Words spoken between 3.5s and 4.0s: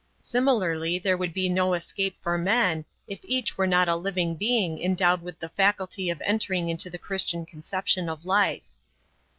were not a